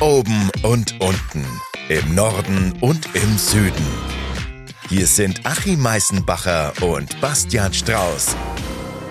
[0.00, 1.44] Oben und unten,
[1.90, 3.86] im Norden und im Süden.
[4.88, 8.34] Hier sind Achim Meißenbacher und Bastian Strauß.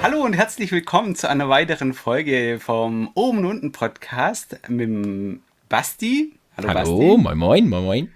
[0.02, 5.39] Hallo und herzlich willkommen zu einer weiteren Folge vom Oben und Unten Podcast mit
[5.70, 6.33] Basti.
[6.58, 7.17] Hallo, Hallo Basti.
[7.21, 8.12] moin moin, moin moin.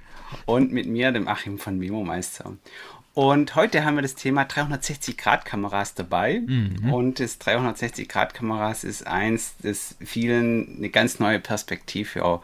[0.48, 2.54] Und mit mir, dem Achim von Memo Meister.
[3.14, 6.42] Und heute haben wir das Thema 360-Grad-Kameras dabei.
[6.46, 6.92] Mhm.
[6.92, 12.42] Und das 360-Grad-Kameras ist eins, das vielen eine ganz neue Perspektive auch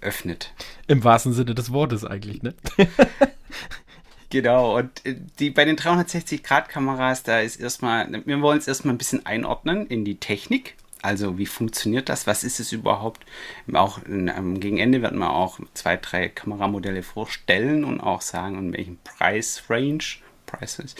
[0.00, 0.52] öffnet.
[0.88, 2.54] Im wahrsten Sinne des Wortes eigentlich, ne?
[4.30, 8.98] genau, und äh, die, bei den 360-Grad-Kameras, da ist erstmal, wir wollen es erstmal ein
[8.98, 10.74] bisschen einordnen in die Technik.
[11.02, 12.26] Also wie funktioniert das?
[12.26, 13.24] Was ist es überhaupt?
[13.72, 18.72] Auch ähm, gegen Ende werden wir auch zwei, drei Kameramodelle vorstellen und auch sagen, in
[18.72, 20.04] welchem Preis-Range
[20.46, 20.94] Prices,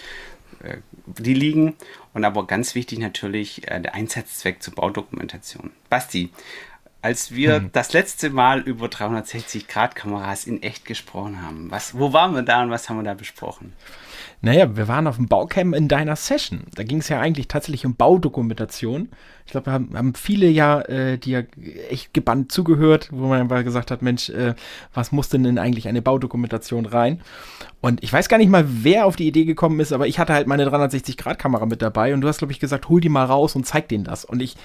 [0.62, 1.74] äh, die liegen.
[2.14, 5.70] Und aber ganz wichtig natürlich äh, der Einsatzzweck zur Baudokumentation.
[5.88, 6.30] Basti,
[7.02, 7.70] als wir hm.
[7.72, 12.70] das letzte Mal über 360-Grad-Kameras in echt gesprochen haben, was, wo waren wir da und
[12.70, 13.72] was haben wir da besprochen?
[14.42, 16.62] Naja, wir waren auf dem Baucamp in deiner Session.
[16.74, 19.10] Da ging es ja eigentlich tatsächlich um Baudokumentation.
[19.44, 21.46] Ich glaube, wir haben, haben, viele ja äh, dir
[21.90, 24.54] echt gebannt zugehört, wo man einfach gesagt hat, Mensch, äh,
[24.94, 27.20] was muss denn in eigentlich eine Baudokumentation rein?
[27.82, 30.32] Und ich weiß gar nicht mal, wer auf die Idee gekommen ist, aber ich hatte
[30.32, 33.56] halt meine 360-Grad-Kamera mit dabei und du hast, glaube ich, gesagt, hol die mal raus
[33.56, 34.24] und zeig denen das.
[34.24, 34.56] Und ich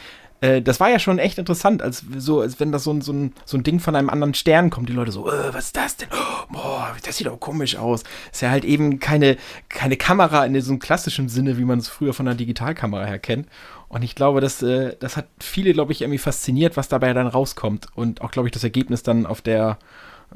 [0.42, 3.14] äh, das war ja schon echt interessant, als so, als wenn das so ein, so,
[3.14, 4.90] ein, so ein Ding von einem anderen Stern kommt.
[4.90, 6.10] Die Leute so, äh, was ist das denn?
[6.50, 8.04] Boah, das sieht auch komisch aus.
[8.32, 9.38] Ist ja halt eben keine,
[9.70, 13.20] keine Kamera in so einem klassischen Sinne, wie man es früher von einer Digitalkamera her
[13.20, 13.48] kennt.
[13.88, 17.28] Und ich glaube, das, äh, das hat viele, glaube ich, irgendwie fasziniert, was dabei dann
[17.28, 17.88] rauskommt.
[17.96, 19.78] Und auch, glaube ich, das Ergebnis dann auf der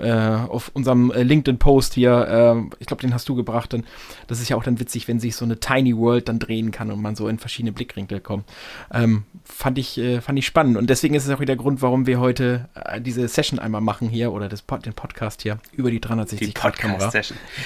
[0.04, 3.86] auf unserem äh, LinkedIn-Post hier, äh, ich glaube, den hast du gebracht, dann,
[4.28, 6.92] das ist ja auch dann witzig, wenn sich so eine Tiny World dann drehen kann
[6.92, 8.46] und man so in verschiedene Blickwinkel kommt.
[8.94, 11.82] Ähm, fand, ich, äh, fand ich spannend und deswegen ist es auch wieder der Grund,
[11.82, 15.90] warum wir heute äh, diese Session einmal machen hier oder das den Podcast hier über
[15.90, 17.12] die 360-Grad-Kamera.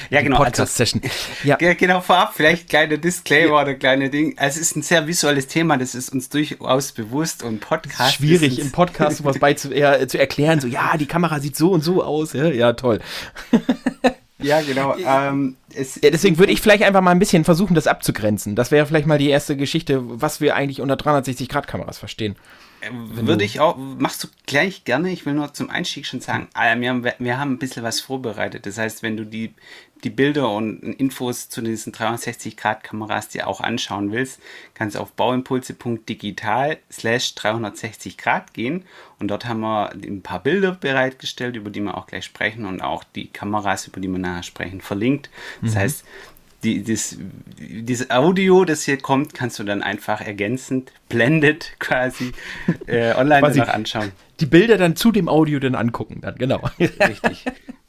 [0.09, 0.37] Ja, genau.
[0.37, 1.01] Podcast-Session.
[1.03, 1.73] Also, ja.
[1.73, 3.61] Genau, vorab vielleicht kleine Disclaimer ja.
[3.61, 4.35] oder kleine Ding.
[4.37, 8.15] Es ist ein sehr visuelles Thema, das ist uns durchaus bewusst und Podcast.
[8.15, 11.71] Schwierig, im Podcast sowas bei zu, äh, zu erklären, so, ja, die Kamera sieht so
[11.71, 12.33] und so aus aus.
[12.33, 12.99] Ja, ja toll.
[14.39, 14.95] Ja, genau.
[14.97, 18.55] Ähm, ja, deswegen würde ich vielleicht einfach mal ein bisschen versuchen, das abzugrenzen.
[18.55, 22.35] Das wäre vielleicht mal die erste Geschichte, was wir eigentlich unter 360-Grad-Kameras verstehen.
[22.91, 25.11] Würde ich auch, machst du gleich gerne.
[25.11, 28.01] Ich will nur zum Einstieg schon sagen, ah, wir haben, wir haben ein bisschen was
[28.01, 28.65] vorbereitet.
[28.65, 29.53] Das heißt, wenn du die,
[30.03, 34.41] die Bilder und Infos zu diesen 360-Grad-Kameras dir auch anschauen willst,
[34.73, 38.83] kannst du auf bauimpulse.digital slash 360 Grad gehen
[39.19, 42.81] und dort haben wir ein paar Bilder bereitgestellt, über die wir auch gleich sprechen und
[42.81, 45.29] auch die Kameras, über die wir nachher sprechen, verlinkt.
[45.61, 45.79] Das mhm.
[45.79, 46.05] heißt,
[46.63, 47.17] die, das,
[47.59, 52.31] dieses Audio, das hier kommt, kannst du dann einfach ergänzend, blendet quasi
[52.87, 54.11] äh, online quasi anschauen.
[54.39, 56.61] Die Bilder dann zu dem Audio dann angucken, dann genau.
[56.79, 57.45] Richtig.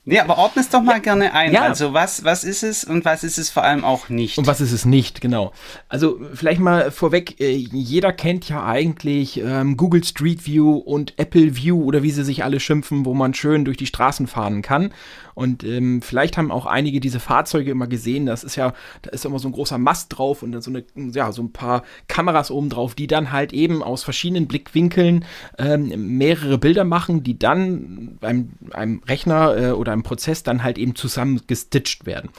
[0.06, 1.52] Nee, aber ordne es doch mal ja, gerne ein.
[1.52, 1.62] Ja.
[1.62, 4.36] Also was, was ist es und was ist es vor allem auch nicht?
[4.36, 5.52] Und was ist es nicht, genau.
[5.88, 11.56] Also vielleicht mal vorweg, äh, jeder kennt ja eigentlich ähm, Google Street View und Apple
[11.56, 14.92] View oder wie sie sich alle schimpfen, wo man schön durch die Straßen fahren kann.
[15.34, 18.26] Und ähm, vielleicht haben auch einige diese Fahrzeuge immer gesehen.
[18.26, 18.72] Das ist ja,
[19.02, 21.52] da ist immer so ein großer Mast drauf und dann so eine, ja, so ein
[21.52, 25.24] paar Kameras oben drauf, die dann halt eben aus verschiedenen Blickwinkeln
[25.58, 30.78] ähm, mehrere Bilder machen, die dann beim einem Rechner äh, oder einem Prozess dann halt
[30.78, 32.30] eben zusammen gestitcht werden.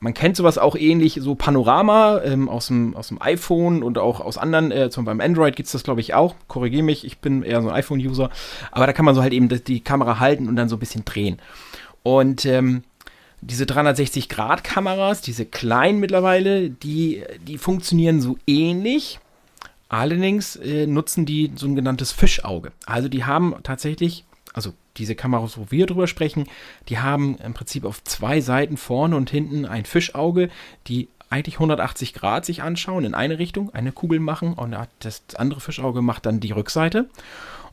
[0.00, 4.20] Man kennt sowas auch ähnlich, so Panorama ähm, aus, dem, aus dem iPhone und auch
[4.20, 6.34] aus anderen, äh, zum Beispiel beim Android gibt es das glaube ich auch.
[6.48, 8.30] Korrigiere mich, ich bin eher so ein iPhone-User.
[8.72, 11.04] Aber da kann man so halt eben die Kamera halten und dann so ein bisschen
[11.04, 11.38] drehen.
[12.02, 12.82] Und ähm,
[13.40, 19.20] diese 360-Grad-Kameras, diese kleinen mittlerweile, die, die funktionieren so ähnlich.
[19.94, 22.72] Allerdings äh, nutzen die so ein genanntes Fischauge.
[22.84, 26.46] Also die haben tatsächlich, also diese Kameras, wo wir drüber sprechen,
[26.88, 30.50] die haben im Prinzip auf zwei Seiten vorne und hinten ein Fischauge,
[30.88, 35.60] die eigentlich 180 Grad sich anschauen, in eine Richtung, eine Kugel machen und das andere
[35.60, 37.08] Fischauge macht dann die Rückseite.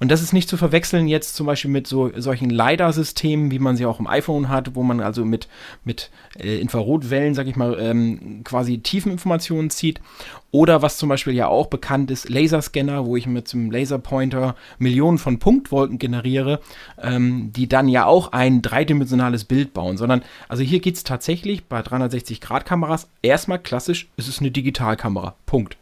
[0.01, 3.77] Und das ist nicht zu verwechseln jetzt zum Beispiel mit so solchen LiDAR-Systemen, wie man
[3.77, 5.47] sie auch im iPhone hat, wo man also mit,
[5.85, 6.09] mit
[6.39, 10.01] äh, Infrarotwellen, sag ich mal, ähm, quasi Tiefeninformationen zieht.
[10.49, 15.19] Oder was zum Beispiel ja auch bekannt ist, Laserscanner, wo ich mit dem Laserpointer Millionen
[15.19, 16.61] von Punktwolken generiere,
[16.99, 19.97] ähm, die dann ja auch ein dreidimensionales Bild bauen.
[19.97, 25.35] Sondern, also hier geht es tatsächlich bei 360-Grad-Kameras erstmal klassisch, es ist eine Digitalkamera.
[25.45, 25.77] Punkt.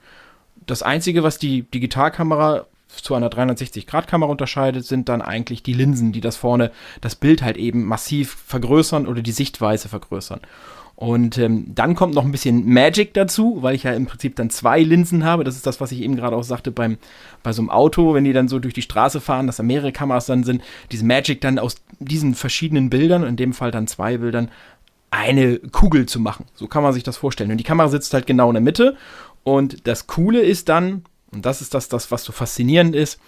[0.67, 6.21] Das Einzige, was die Digitalkamera zu einer 360-Grad-Kamera unterscheidet, sind dann eigentlich die Linsen, die
[6.21, 6.71] das vorne,
[7.01, 10.41] das Bild halt eben massiv vergrößern oder die Sichtweise vergrößern.
[10.99, 14.49] Und ähm, dann kommt noch ein bisschen Magic dazu, weil ich ja im Prinzip dann
[14.49, 15.45] zwei Linsen habe.
[15.45, 16.97] Das ist das, was ich eben gerade auch sagte beim,
[17.41, 19.93] bei so einem Auto, wenn die dann so durch die Straße fahren, dass da mehrere
[19.93, 20.61] Kameras dann sind.
[20.91, 24.51] Diese Magic dann aus diesen verschiedenen Bildern, in dem Fall dann zwei Bildern,
[25.09, 26.47] eine Kugel zu machen.
[26.53, 27.51] So kann man sich das vorstellen.
[27.51, 28.97] Und die Kamera sitzt halt genau in der Mitte.
[29.45, 33.19] Und das Coole ist dann, und das ist das, das was so faszinierend ist,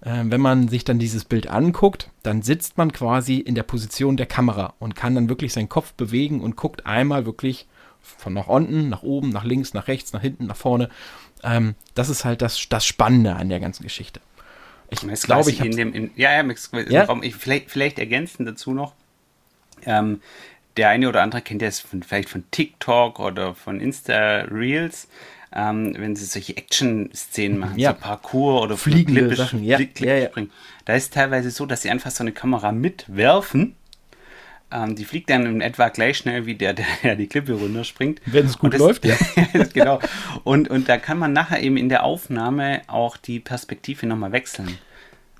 [0.00, 4.16] äh, wenn man sich dann dieses Bild anguckt, dann sitzt man quasi in der Position
[4.16, 7.66] der Kamera und kann dann wirklich seinen Kopf bewegen und guckt einmal wirklich
[8.00, 10.88] von nach unten, nach oben, nach links, nach rechts, nach hinten, nach vorne.
[11.42, 14.20] Ähm, das ist halt das, das Spannende an der ganzen Geschichte.
[14.90, 16.42] Ich glaube, ich in dem, in, ja, ja,
[16.88, 17.20] ja?
[17.22, 18.94] Ich, vielleicht, vielleicht ergänzen dazu noch.
[19.84, 20.22] Ähm,
[20.78, 25.08] der eine oder andere kennt das von, vielleicht von TikTok oder von Insta Reels
[25.54, 27.92] ähm, wenn sie solche Action-Szenen machen, ja.
[27.92, 29.76] so Parkour oder fliegende Klippe, Sachen, ja.
[29.76, 30.28] Klippe ja, ja.
[30.28, 30.50] springen.
[30.84, 33.74] Da ist teilweise so, dass sie einfach so eine Kamera mitwerfen.
[34.70, 38.20] Ähm, die fliegt dann in etwa gleich schnell wie der, der die Klippe runterspringt.
[38.26, 39.16] Wenn es gut das, läuft, ja.
[39.72, 40.00] genau.
[40.44, 44.78] Und, und da kann man nachher eben in der Aufnahme auch die Perspektive nochmal wechseln.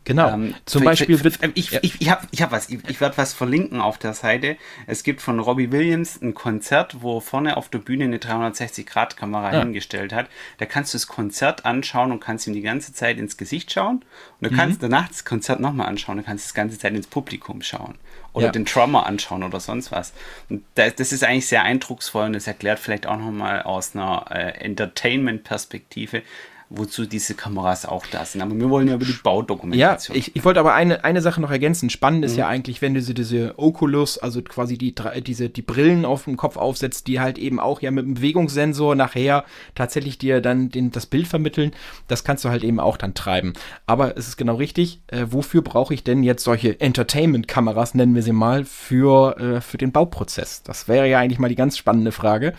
[0.08, 0.30] Genau.
[0.30, 1.38] Ähm, Zum Beispiel wird.
[1.54, 1.80] Ich, ja.
[1.82, 2.70] ich, ich habe ich hab was.
[2.70, 4.56] Ich, ich werde was verlinken auf der Seite.
[4.86, 9.58] Es gibt von Robbie Williams ein Konzert, wo vorne auf der Bühne eine 360-Grad-Kamera ja.
[9.60, 10.28] hingestellt hat.
[10.56, 13.96] Da kannst du das Konzert anschauen und kannst ihm die ganze Zeit ins Gesicht schauen.
[14.40, 14.88] Und du kannst mhm.
[14.88, 17.96] danach das Konzert nochmal anschauen und kannst das ganze Zeit ins Publikum schauen.
[18.32, 18.52] Oder ja.
[18.52, 20.14] den Drummer anschauen oder sonst was.
[20.48, 24.24] Und das, das, ist eigentlich sehr eindrucksvoll und das erklärt vielleicht auch nochmal aus einer
[24.30, 26.22] äh, Entertainment-Perspektive,
[26.70, 28.42] wozu diese Kameras auch da sind.
[28.42, 30.14] Aber wir wollen ja über die Baudokumentation.
[30.14, 31.88] Ja, ich, ich wollte aber eine, eine Sache noch ergänzen.
[31.88, 32.38] Spannend ist mhm.
[32.38, 34.94] ja eigentlich, wenn du diese, diese Oculus, also quasi die,
[35.26, 38.94] diese, die Brillen auf dem Kopf aufsetzt, die halt eben auch ja mit dem Bewegungssensor
[38.94, 39.44] nachher
[39.74, 41.72] tatsächlich dir dann den, das Bild vermitteln.
[42.06, 43.54] Das kannst du halt eben auch dann treiben.
[43.86, 45.00] Aber es ist genau richtig.
[45.06, 49.78] Äh, wofür brauche ich denn jetzt solche Entertainment-Kameras, nennen wir sie mal, für, äh, für
[49.78, 50.62] den Bauprozess?
[50.62, 52.52] Das wäre ja eigentlich mal die ganz spannende Frage.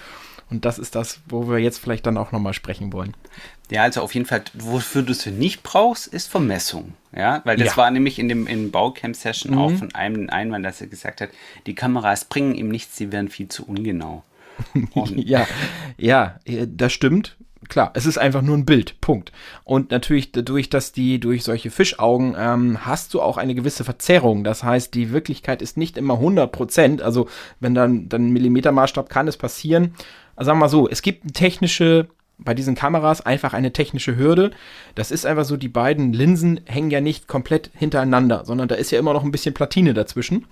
[0.50, 3.14] Und das ist das, wo wir jetzt vielleicht dann auch nochmal sprechen wollen.
[3.72, 6.94] Ja, also auf jeden Fall, wofür du es nicht brauchst, ist Vermessung.
[7.16, 7.78] Ja, weil das ja.
[7.78, 9.58] war nämlich in dem in Baucamp-Session mhm.
[9.58, 11.30] auch von einem Einwand, dass er gesagt hat,
[11.66, 14.24] die Kameras bringen ihm nichts, sie werden viel zu ungenau.
[15.16, 15.48] ja,
[15.98, 17.38] ja, das stimmt.
[17.68, 19.32] Klar, es ist einfach nur ein Bild, Punkt.
[19.64, 24.44] Und natürlich dadurch, dass die durch solche Fischaugen ähm, hast du auch eine gewisse Verzerrung.
[24.44, 27.02] Das heißt, die Wirklichkeit ist nicht immer 100 Prozent.
[27.02, 27.28] Also
[27.60, 29.94] wenn dann dann Millimetermaßstab kann es passieren.
[30.36, 32.08] Also sagen wir mal so, es gibt eine technische
[32.40, 34.52] bei diesen Kameras einfach eine technische Hürde.
[34.96, 38.92] Das ist einfach so, die beiden Linsen hängen ja nicht komplett hintereinander, sondern da ist
[38.92, 40.48] ja immer noch ein bisschen Platine dazwischen.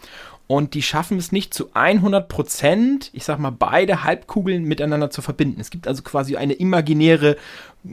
[0.48, 5.22] Und die schaffen es nicht zu 100 Prozent, ich sag mal, beide Halbkugeln miteinander zu
[5.22, 5.60] verbinden.
[5.60, 7.36] Es gibt also quasi eine imaginäre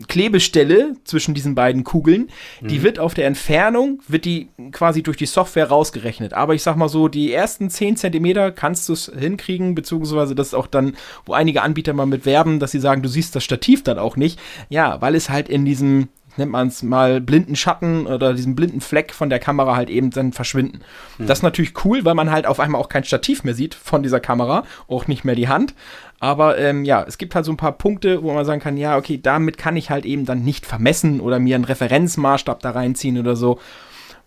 [0.08, 2.28] Klebestelle zwischen diesen beiden Kugeln.
[2.60, 2.82] Die mhm.
[2.82, 6.32] wird auf der Entfernung, wird die quasi durch die Software rausgerechnet.
[6.32, 10.48] Aber ich sag mal so, die ersten 10 Zentimeter kannst du es hinkriegen, beziehungsweise das
[10.48, 10.96] ist auch dann,
[11.26, 14.16] wo einige Anbieter mal mit werben, dass sie sagen, du siehst das Stativ dann auch
[14.16, 14.38] nicht.
[14.68, 18.80] Ja, weil es halt in diesem nennt man es mal, blinden Schatten oder diesen blinden
[18.80, 20.80] Fleck von der Kamera halt eben dann verschwinden.
[21.18, 21.26] Mhm.
[21.26, 24.02] Das ist natürlich cool, weil man halt auf einmal auch kein Stativ mehr sieht von
[24.02, 25.74] dieser Kamera, auch nicht mehr die Hand.
[26.20, 28.96] Aber ähm, ja, es gibt halt so ein paar Punkte, wo man sagen kann, ja,
[28.96, 33.18] okay, damit kann ich halt eben dann nicht vermessen oder mir einen Referenzmaßstab da reinziehen
[33.18, 33.60] oder so.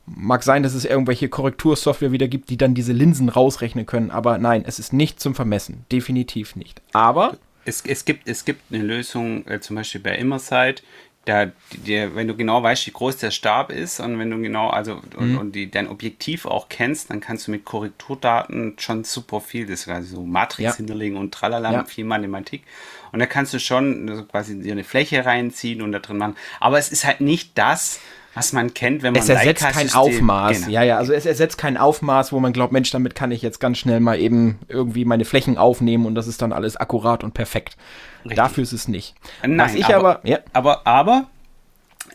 [0.05, 4.37] Mag sein, dass es irgendwelche Korrektursoftware wieder gibt, die dann diese Linsen rausrechnen können, aber
[4.37, 5.85] nein, es ist nicht zum Vermessen.
[5.91, 6.81] Definitiv nicht.
[6.93, 7.37] Aber.
[7.65, 10.83] Es, es, gibt, es gibt eine Lösung, äh, zum Beispiel bei Immersight,
[11.27, 14.69] der, der, wenn du genau weißt, wie groß der Stab ist und wenn du genau,
[14.69, 15.37] also und, mhm.
[15.37, 19.81] und die, dein Objektiv auch kennst, dann kannst du mit Korrekturdaten schon super viel, das
[19.81, 20.75] ist quasi so Matrix ja.
[20.75, 21.83] hinterlegen und tralala, ja.
[21.83, 22.63] viel Mathematik.
[23.11, 26.35] Und da kannst du schon quasi dir eine Fläche reinziehen und da drin machen.
[26.59, 27.99] Aber es ist halt nicht das,
[28.37, 30.59] was man kennt, wenn man Es ersetzt kein Aufmaß.
[30.59, 30.71] Genau.
[30.71, 33.59] Ja, ja, also es ersetzt kein Aufmaß, wo man glaubt, Mensch, damit kann ich jetzt
[33.59, 37.33] ganz schnell mal eben irgendwie meine Flächen aufnehmen und das ist dann alles akkurat und
[37.33, 37.77] perfekt.
[38.23, 38.35] Richtig.
[38.35, 39.15] Dafür ist es nicht.
[39.41, 40.39] Nein, was ich aber, aber, ja.
[40.53, 41.27] aber, aber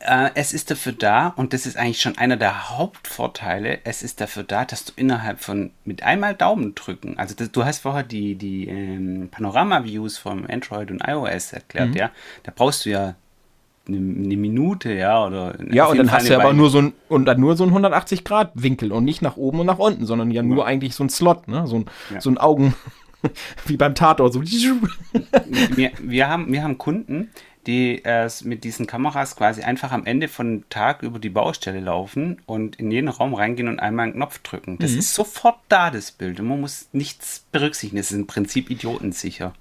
[0.01, 4.21] äh, es ist dafür da, und das ist eigentlich schon einer der Hauptvorteile, es ist
[4.21, 8.03] dafür da, dass du innerhalb von mit einmal Daumen drücken, also das, du hast vorher
[8.03, 11.97] die, die ähm, Panorama-Views vom Android und iOS erklärt, mhm.
[11.97, 12.11] ja,
[12.43, 13.15] da brauchst du ja
[13.89, 17.41] eine, Minute, ja, oder ja, und dann hast du aber nur so ein und dann
[17.41, 20.43] nur so ein 180 Grad Winkel und nicht nach oben und nach unten, sondern ja
[20.43, 20.65] nur ja.
[20.65, 22.21] eigentlich so ein Slot, ne, so ein ja.
[22.21, 22.75] so ein Augen
[23.67, 24.43] wie beim Tatort so.
[25.77, 27.31] wir, wir haben wir haben Kunden,
[27.67, 32.41] die äh, mit diesen Kameras quasi einfach am Ende von Tag über die Baustelle laufen
[32.47, 34.79] und in jeden Raum reingehen und einmal einen Knopf drücken.
[34.79, 34.99] Das mhm.
[34.99, 36.41] ist sofort da, das Bild.
[36.41, 37.99] Und man muss nichts berücksichtigen.
[37.99, 39.55] Das ist im Prinzip idiotensicher.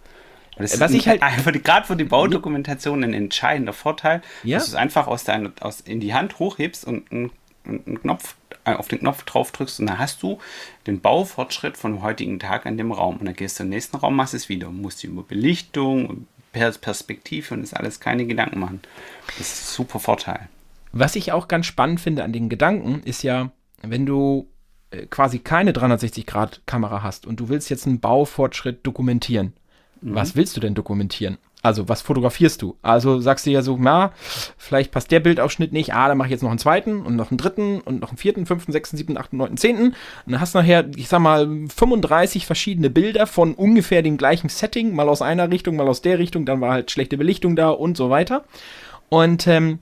[0.58, 4.58] Das Was ich halt einfach gerade für die Baudokumentation ein entscheidender Vorteil, ja?
[4.58, 7.32] dass du es einfach aus deiner, aus, in die Hand hochhebst und einen
[7.66, 10.40] einen Knopf, äh, auf den Knopf drauf drückst und dann hast du
[10.88, 13.18] den Baufortschritt vom heutigen Tag an dem Raum.
[13.18, 14.68] Und dann gehst du den nächsten Raum, machst es wieder.
[14.68, 18.82] Du musst über Belichtung, Perspektive und das alles keine Gedanken machen.
[19.38, 20.50] Das ist ein super Vorteil.
[20.92, 24.50] Was ich auch ganz spannend finde an den Gedanken, ist ja, wenn du
[24.90, 29.54] äh, quasi keine 360-Grad-Kamera hast und du willst jetzt einen Baufortschritt dokumentieren.
[30.02, 30.16] Mhm.
[30.16, 31.38] Was willst du denn dokumentieren?
[31.64, 32.76] Also, was fotografierst du?
[32.82, 34.14] Also sagst du ja so, na,
[34.58, 35.94] vielleicht passt der Bildausschnitt nicht.
[35.94, 38.18] Ah, dann mache ich jetzt noch einen zweiten und noch einen dritten und noch einen
[38.18, 39.90] vierten, fünften, sechsten, siebten, achten, neunten, zehnten.
[39.90, 44.50] Und dann hast du nachher, ich sag mal, 35 verschiedene Bilder von ungefähr dem gleichen
[44.50, 44.96] Setting.
[44.96, 46.46] Mal aus einer Richtung, mal aus der Richtung.
[46.46, 48.44] Dann war halt schlechte Belichtung da und so weiter.
[49.10, 49.80] Und ähm,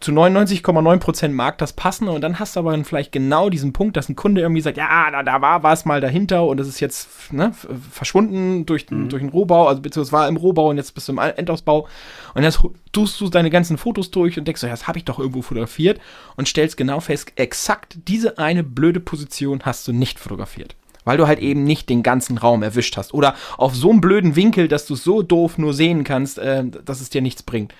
[0.00, 4.10] zu 99,9% mag das passen und dann hast du aber vielleicht genau diesen Punkt, dass
[4.10, 7.32] ein Kunde irgendwie sagt, ja, da, da war was mal dahinter und das ist jetzt
[7.32, 7.52] ne,
[7.90, 9.08] verschwunden durch, mhm.
[9.08, 11.88] durch den Rohbau, also beziehungsweise war im Rohbau und jetzt bist du im Endausbau
[12.34, 12.60] und jetzt
[12.92, 15.98] tust du deine ganzen Fotos durch und denkst ja, das habe ich doch irgendwo fotografiert
[16.36, 20.76] und stellst genau fest, exakt diese eine blöde Position hast du nicht fotografiert
[21.06, 23.14] weil du halt eben nicht den ganzen Raum erwischt hast.
[23.14, 26.64] Oder auf so einem blöden Winkel, dass du es so doof nur sehen kannst, äh,
[26.66, 27.72] dass es dir nichts bringt.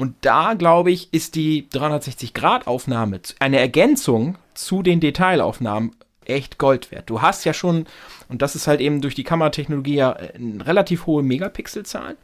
[0.00, 7.10] Und da, glaube ich, ist die 360-Grad-Aufnahme eine Ergänzung zu den Detailaufnahmen echt Gold wert.
[7.10, 7.84] Du hast ja schon,
[8.30, 12.16] und das ist halt eben durch die Kameratechnologie ja eine relativ hohe Megapixelzahl,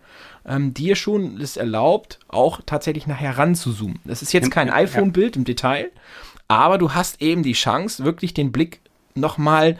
[0.46, 4.00] ähm, dir schon es erlaubt, auch tatsächlich nachher ranzuzoomen.
[4.06, 5.90] Das ist jetzt kein iPhone-Bild im Detail,
[6.48, 8.80] aber du hast eben die Chance, wirklich den Blick
[9.14, 9.78] nochmal mal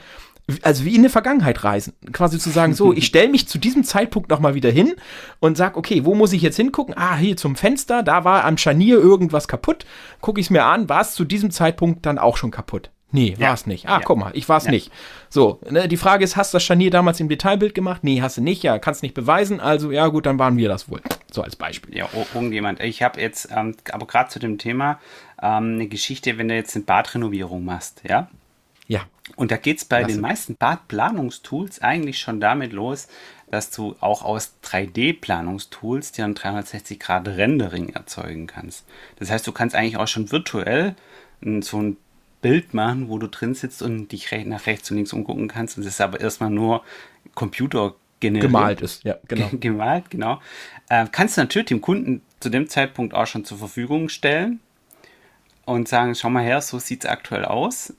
[0.63, 1.95] also wie in die Vergangenheit reisen.
[2.13, 4.95] Quasi zu sagen, so, ich stelle mich zu diesem Zeitpunkt nochmal wieder hin
[5.41, 6.95] und sag, okay, wo muss ich jetzt hingucken?
[6.97, 9.87] Ah, hier zum Fenster, da war am Scharnier irgendwas kaputt.
[10.21, 12.91] Gucke ich es mir an, war es zu diesem Zeitpunkt dann auch schon kaputt?
[13.13, 13.89] Nee, war es nicht.
[13.89, 14.01] Ah, ja.
[14.05, 14.73] guck mal, ich war es ja.
[14.73, 14.91] nicht.
[15.29, 18.03] So, ne, die Frage ist, hast du das Scharnier damals im Detailbild gemacht?
[18.03, 18.63] Nee, hast du nicht.
[18.63, 19.61] Ja, kannst nicht beweisen.
[19.61, 21.01] Also, ja gut, dann waren wir das wohl.
[21.31, 21.97] So als Beispiel.
[21.97, 22.81] Ja, irgendjemand.
[22.81, 24.99] Ich habe jetzt, ähm, aber gerade zu dem Thema,
[25.41, 28.29] ähm, eine Geschichte, wenn du jetzt eine Badrenovierung machst, ja?
[28.89, 29.03] Ja.
[29.35, 30.15] Und da geht es bei Klasse.
[30.15, 33.09] den meisten Badplanungstools eigentlich schon damit los,
[33.51, 38.87] dass du auch aus 3D-Planungstools dir ein 360-Grad-Rendering erzeugen kannst.
[39.19, 40.95] Das heißt, du kannst eigentlich auch schon virtuell
[41.61, 41.97] so ein
[42.41, 45.77] Bild machen, wo du drin sitzt und dich nach rechts und links umgucken kannst.
[45.77, 46.83] Und das ist aber erstmal nur
[47.35, 48.53] Computer generiert.
[48.53, 49.51] Gemalt ist, ja, genau.
[49.53, 50.41] Gemalt, genau.
[50.89, 54.61] Äh, kannst du natürlich dem Kunden zu dem Zeitpunkt auch schon zur Verfügung stellen
[55.65, 57.93] und sagen, schau mal her, so sieht es aktuell aus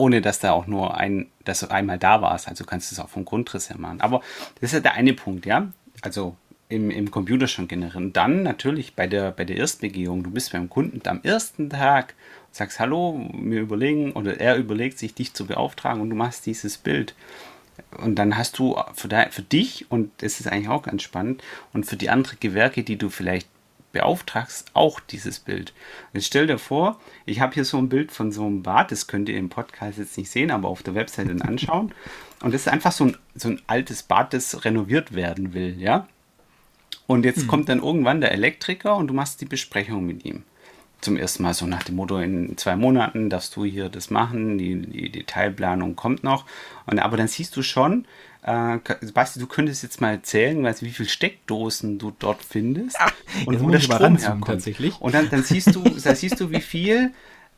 [0.00, 2.48] ohne dass da auch nur ein, dass du einmal da warst.
[2.48, 4.00] Also kannst du es auch vom Grundriss her machen.
[4.00, 4.22] Aber
[4.54, 5.70] das ist ja der eine Punkt, ja.
[6.00, 6.36] Also
[6.70, 8.14] im, im Computer schon generieren.
[8.14, 10.22] Dann natürlich bei der, bei der Erstbegehung.
[10.22, 12.14] Du bist beim Kunden am ersten Tag,
[12.50, 16.78] sagst Hallo, wir überlegen oder er überlegt sich, dich zu beauftragen und du machst dieses
[16.78, 17.14] Bild.
[17.98, 21.42] Und dann hast du für, für dich, und das ist eigentlich auch ganz spannend,
[21.72, 23.48] und für die anderen Gewerke, die du vielleicht
[23.92, 25.72] beauftragst, auch dieses Bild.
[26.12, 29.06] Jetzt stell dir vor, ich habe hier so ein Bild von so einem Bad, das
[29.06, 31.92] könnt ihr im Podcast jetzt nicht sehen, aber auf der Webseite anschauen.
[32.42, 36.06] Und das ist einfach so ein, so ein altes Bad, das renoviert werden will, ja.
[37.06, 37.48] Und jetzt hm.
[37.48, 40.44] kommt dann irgendwann der Elektriker und du machst die Besprechung mit ihm.
[41.00, 44.58] Zum ersten Mal so nach dem Motto, in zwei Monaten darfst du hier das machen,
[44.58, 46.44] die, die Detailplanung kommt noch.
[46.86, 48.06] Und, aber dann siehst du schon,
[48.42, 48.78] äh,
[49.12, 53.12] Basti, du könntest jetzt mal erzählen, weißt, wie viele Steckdosen du dort findest ja,
[53.46, 54.46] und wo der Strom herkommt.
[54.46, 55.00] Tatsächlich.
[55.00, 57.12] Und dann, dann, siehst du, da siehst du, wie viel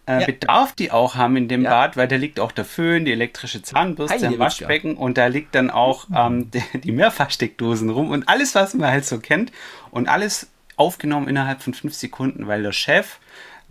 [0.07, 0.27] äh, ja.
[0.27, 1.71] Bedarf die auch haben in dem ja.
[1.71, 5.55] Bad, weil da liegt auch der Föhn, die elektrische Zahnbürste im Waschbecken und da liegt
[5.55, 9.53] dann auch ähm, die, die Mehrfachsteckdosen rum und alles, was man halt so kennt
[9.91, 13.19] und alles aufgenommen innerhalb von fünf Sekunden, weil der Chef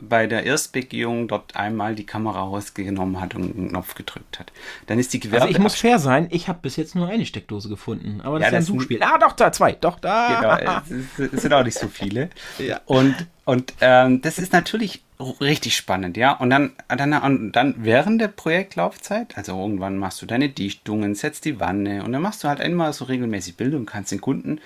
[0.01, 4.51] bei der Erstbegehung dort einmal die Kamera rausgenommen hat und einen Knopf gedrückt hat.
[4.87, 5.43] Dann ist die Gewerbe.
[5.43, 8.43] Also ich muss fair sein, ich habe bis jetzt nur eine Steckdose gefunden, aber das
[8.43, 9.03] ja, ist ja ein Suchspiel.
[9.03, 10.81] Ah, doch, da, zwei, doch, da.
[10.87, 12.29] Genau, es sind auch nicht so viele.
[12.57, 12.81] ja.
[12.85, 13.15] Und,
[13.45, 15.03] und ähm, das ist natürlich
[15.39, 16.33] richtig spannend, ja.
[16.33, 21.45] Und dann, dann, und dann während der Projektlaufzeit, also irgendwann machst du deine Dichtungen, setzt
[21.45, 24.59] die Wanne und dann machst du halt einmal so regelmäßig Bilder und kannst den Kunden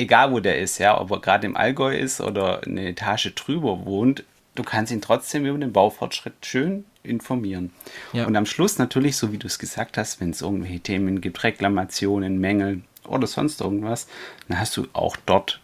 [0.00, 3.84] egal wo der ist, ja, ob er gerade im Allgäu ist oder eine Etage drüber
[3.84, 7.72] wohnt, du kannst ihn trotzdem über den Baufortschritt schön informieren.
[8.12, 8.26] Ja.
[8.26, 11.42] Und am Schluss natürlich, so wie du es gesagt hast, wenn es irgendwelche Themen gibt,
[11.44, 14.08] Reklamationen, Mängel oder sonst irgendwas,
[14.48, 15.60] dann hast du auch dort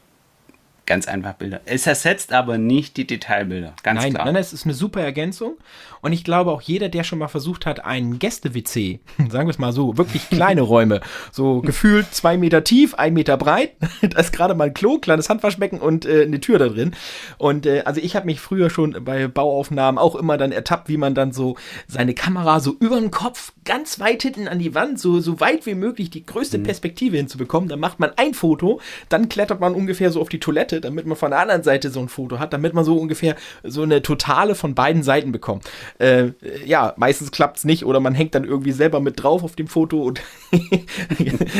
[0.86, 1.60] ganz einfach Bilder.
[1.64, 4.26] Es ersetzt aber nicht die Detailbilder, ganz nein, klar.
[4.26, 5.56] Nein, es ist eine super Ergänzung.
[6.00, 9.58] Und ich glaube auch jeder, der schon mal versucht hat, einen Gäste-WC, sagen wir es
[9.58, 11.00] mal so, wirklich kleine Räume,
[11.32, 15.28] so gefühlt zwei Meter tief, ein Meter breit, da ist gerade mal ein Klo, kleines
[15.28, 16.92] Handwaschbecken und äh, eine Tür da drin.
[17.38, 20.96] Und äh, also ich habe mich früher schon bei Bauaufnahmen auch immer dann ertappt, wie
[20.96, 21.56] man dann so
[21.88, 25.66] seine Kamera so über den Kopf ganz weit hinten an die Wand, so, so weit
[25.66, 26.62] wie möglich die größte mhm.
[26.62, 27.68] Perspektive hinzubekommen.
[27.68, 31.06] Dann macht man ein Foto, dann klettert man ungefähr so auf die Toilette Seite, damit
[31.06, 34.02] man von der anderen Seite so ein Foto hat, damit man so ungefähr so eine
[34.02, 35.64] Totale von beiden Seiten bekommt.
[35.98, 36.30] Äh,
[36.64, 39.68] ja, meistens klappt es nicht oder man hängt dann irgendwie selber mit drauf auf dem
[39.68, 40.20] Foto und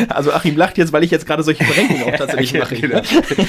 [0.09, 2.77] also Achim lacht jetzt, weil ich jetzt gerade solche Berechnungen auch tatsächlich mache.
[2.77, 3.01] Genau.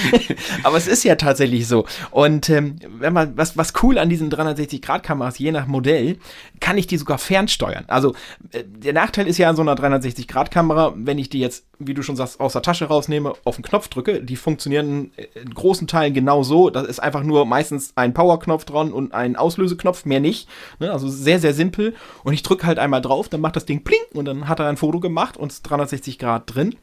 [0.64, 1.86] Aber es ist ja tatsächlich so.
[2.12, 6.18] Und ähm, wenn man was, was cool an diesen 360-Grad-Kameras, je nach Modell,
[6.60, 7.86] kann ich die sogar fernsteuern.
[7.88, 8.14] Also
[8.52, 12.02] äh, der Nachteil ist ja an so einer 360-Grad-Kamera, wenn ich die jetzt, wie du
[12.02, 16.14] schon sagst, aus der Tasche rausnehme, auf den Knopf drücke, die funktionieren in großen Teilen
[16.14, 16.70] genau so.
[16.70, 20.48] Da ist einfach nur meistens ein Power-Knopf dran und ein Auslöseknopf, mehr nicht.
[20.80, 20.92] Ne?
[20.92, 21.94] Also sehr, sehr simpel.
[22.24, 24.68] Und ich drücke halt einmal drauf, dann macht das Ding pling und dann hat er
[24.68, 26.76] ein Foto gemacht und 360 Grad drin.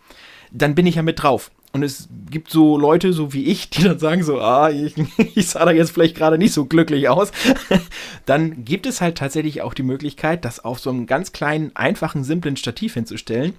[0.52, 1.50] Dann bin ich ja mit drauf.
[1.74, 4.94] Und es gibt so Leute, so wie ich, die dann sagen so, ah, ich,
[5.34, 7.32] ich sah da jetzt vielleicht gerade nicht so glücklich aus.
[8.26, 12.22] dann gibt es halt tatsächlich auch die Möglichkeit, das auf so einem ganz kleinen, einfachen,
[12.22, 13.54] simplen Stativ hinzustellen.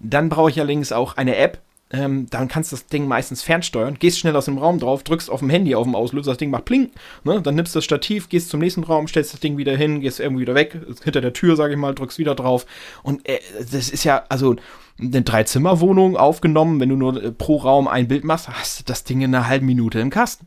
[0.00, 1.60] Dann brauche ich allerdings auch eine App,
[1.92, 5.28] ähm, dann kannst du das Ding meistens fernsteuern, gehst schnell aus dem Raum drauf, drückst
[5.28, 6.90] auf dem Handy auf dem Auslöser, das Ding macht pling,
[7.24, 7.42] ne?
[7.42, 10.20] dann nimmst du das Stativ, gehst zum nächsten Raum, stellst das Ding wieder hin, gehst
[10.20, 12.64] irgendwie wieder weg, hinter der Tür, sage ich mal, drückst wieder drauf
[13.02, 14.56] und äh, das ist ja, also
[15.00, 19.04] eine Dreizimmerwohnung aufgenommen, wenn du nur äh, pro Raum ein Bild machst, hast du das
[19.04, 20.46] Ding in einer halben Minute im Kasten.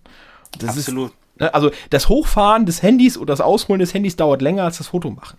[0.60, 1.10] Das Absolut.
[1.10, 1.54] Ist, ne?
[1.54, 5.10] also das Hochfahren des Handys oder das Ausholen des Handys dauert länger als das Foto
[5.10, 5.38] machen.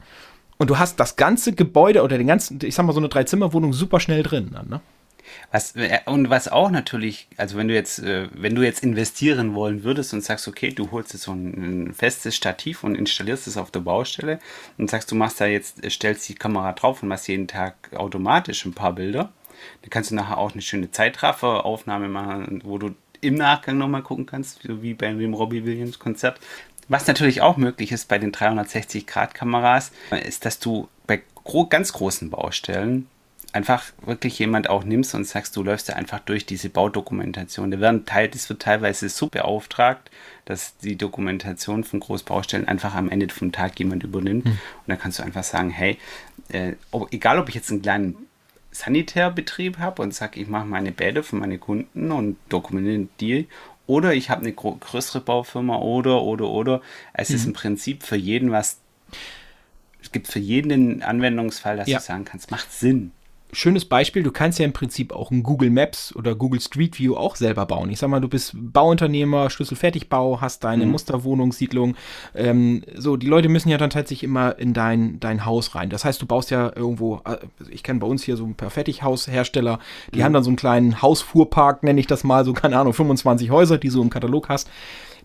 [0.57, 3.73] Und du hast das ganze Gebäude oder den ganzen, ich sag mal so eine Dreizimmerwohnung
[3.73, 4.81] super schnell drin dann, ne?
[5.53, 9.55] Was, äh, und was auch natürlich, also wenn du jetzt, äh, wenn du jetzt investieren
[9.55, 13.47] wollen würdest und sagst, okay, du holst jetzt so ein, ein festes Stativ und installierst
[13.47, 14.39] es auf der Baustelle
[14.79, 18.65] und sagst, du machst da jetzt, stellst die Kamera drauf und machst jeden Tag automatisch
[18.65, 19.33] ein paar Bilder,
[19.83, 24.27] dann kannst du nachher auch eine schöne Zeitrafferaufnahme machen, wo du im Nachgang nochmal gucken
[24.27, 26.39] kannst, wie bei dem Robbie Williams Konzert.
[26.89, 29.93] Was natürlich auch möglich ist bei den 360-Grad-Kameras,
[30.27, 31.23] ist, dass du bei
[31.71, 33.09] ganz großen Baustellen
[33.55, 37.71] einfach wirklich jemand auch nimmst und sagst, du läufst ja einfach durch diese Baudokumentation.
[37.71, 40.11] Da werden teil, das wird teilweise so beauftragt,
[40.45, 44.45] dass die Dokumentation von Großbaustellen einfach am Ende vom Tag jemand übernimmt.
[44.45, 44.51] Mhm.
[44.51, 45.99] Und dann kannst du einfach sagen, hey,
[46.49, 48.17] äh, ob, egal ob ich jetzt einen kleinen
[48.73, 53.47] Sanitärbetrieb habe und sage, ich mache meine Bäder für meine Kunden und dokumentiere die
[53.87, 56.83] oder ich habe eine größere Baufirma oder, oder, oder.
[57.13, 57.37] Es mhm.
[57.37, 58.79] ist im Prinzip für jeden was.
[60.03, 61.99] Es gibt für jeden den Anwendungsfall, dass ja.
[61.99, 63.13] du sagen kannst, macht Sinn
[63.55, 67.17] schönes Beispiel, du kannst ja im Prinzip auch ein Google Maps oder Google Street View
[67.17, 67.91] auch selber bauen.
[67.91, 70.93] Ich sag mal, du bist Bauunternehmer, Schlüsselfertigbau, hast deine mhm.
[70.93, 71.97] Musterwohnungssiedlung.
[72.35, 75.91] Ähm, so, die Leute müssen ja dann tatsächlich immer in dein, dein Haus rein.
[75.91, 77.39] Das heißt, du baust ja irgendwo, äh,
[77.71, 79.79] ich kenne bei uns hier so ein paar Fertighaushersteller,
[80.13, 80.25] die mhm.
[80.25, 83.79] haben dann so einen kleinen Hausfuhrpark, nenne ich das mal, so keine Ahnung, 25 Häuser,
[83.79, 84.69] die du im Katalog hast.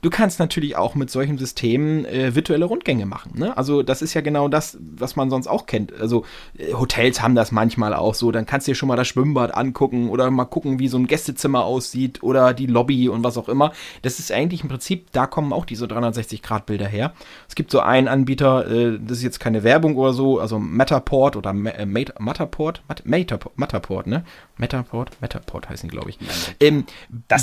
[0.01, 3.33] Du kannst natürlich auch mit solchen Systemen äh, virtuelle Rundgänge machen.
[3.37, 3.55] Ne?
[3.57, 5.93] Also das ist ja genau das, was man sonst auch kennt.
[5.99, 6.25] Also
[6.57, 8.31] äh, Hotels haben das manchmal auch so.
[8.31, 11.07] Dann kannst du dir schon mal das Schwimmbad angucken oder mal gucken, wie so ein
[11.07, 13.73] Gästezimmer aussieht oder die Lobby und was auch immer.
[14.01, 17.13] Das ist eigentlich im Prinzip, da kommen auch diese 360-Grad-Bilder her.
[17.47, 21.35] Es gibt so einen Anbieter, äh, das ist jetzt keine Werbung oder so, also Matterport
[21.35, 24.23] oder äh, Matterport, Matterport, Matterport, ne?
[24.57, 26.19] Matterport, Matterport heißen die, glaube ich.
[26.59, 26.85] Ähm,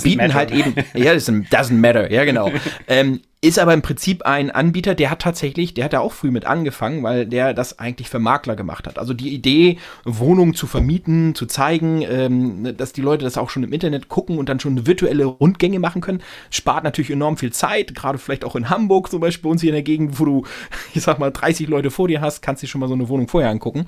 [0.02, 2.45] bieten halt eben, ja, das doesn't matter, ja genau.
[2.88, 6.30] Ähm, ist aber im Prinzip ein Anbieter, der hat tatsächlich, der hat da auch früh
[6.30, 8.98] mit angefangen, weil der das eigentlich für Makler gemacht hat.
[8.98, 13.62] Also die Idee, Wohnungen zu vermieten, zu zeigen, ähm, dass die Leute das auch schon
[13.62, 17.94] im Internet gucken und dann schon virtuelle Rundgänge machen können, spart natürlich enorm viel Zeit,
[17.94, 20.46] gerade vielleicht auch in Hamburg zum Beispiel bei uns hier in der Gegend, wo du,
[20.94, 23.28] ich sag mal, 30 Leute vor dir hast, kannst dir schon mal so eine Wohnung
[23.28, 23.86] vorher angucken.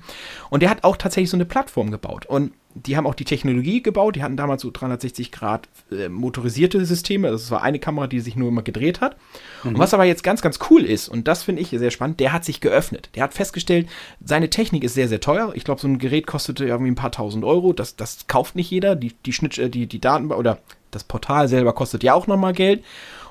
[0.50, 2.26] Und der hat auch tatsächlich so eine Plattform gebaut.
[2.26, 4.16] Und die haben auch die Technologie gebaut.
[4.16, 7.30] Die hatten damals so 360 Grad äh, motorisierte Systeme.
[7.30, 9.16] Das war eine Kamera, die sich nur immer gedreht hat.
[9.62, 9.70] Mhm.
[9.70, 12.33] Und was aber jetzt ganz, ganz cool ist, und das finde ich sehr spannend, der
[12.33, 13.11] hat sich geöffnet.
[13.14, 13.88] Der hat festgestellt,
[14.24, 15.53] seine Technik ist sehr, sehr teuer.
[15.55, 17.72] Ich glaube, so ein Gerät kostete irgendwie ein paar tausend Euro.
[17.72, 18.96] Das, das kauft nicht jeder.
[18.96, 20.59] Die, die Schnitt, äh, die, die Daten oder
[20.90, 22.83] das Portal selber kostet ja auch nochmal Geld.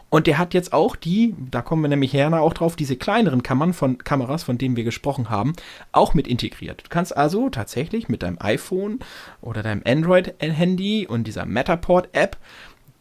[0.10, 3.43] Und der hat jetzt auch die, da kommen wir nämlich her auch drauf, diese kleineren
[3.43, 5.54] Kammern von Kameras, von denen wir gesprochen haben,
[5.91, 6.84] auch mit integriert.
[6.86, 9.00] Du kannst also tatsächlich mit deinem iPhone
[9.41, 12.38] oder deinem Android-Handy und dieser Matterport-App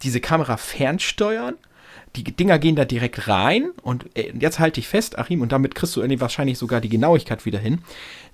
[0.03, 1.55] diese Kamera fernsteuern.
[2.16, 5.74] Die Dinger gehen da direkt rein und äh, jetzt halte ich fest, Achim, und damit
[5.74, 7.80] kriegst du wahrscheinlich sogar die Genauigkeit wieder hin.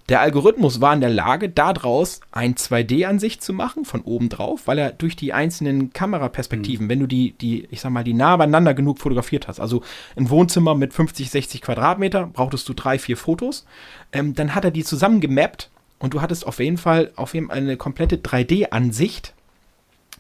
[0.09, 4.79] Der Algorithmus war in der Lage, daraus ein 2D-Ansicht zu machen, von oben drauf, weil
[4.79, 6.91] er durch die einzelnen Kameraperspektiven, mhm.
[6.91, 9.83] wenn du die, die, ich sag mal, die nah beieinander genug fotografiert hast, also
[10.17, 13.65] ein Wohnzimmer mit 50, 60 Quadratmeter, brauchtest du drei, vier Fotos,
[14.13, 15.71] ähm, dann hat er die zusammengemappt
[16.01, 19.35] und du hattest auf jeden Fall auf jeden Fall eine komplette 3D-Ansicht.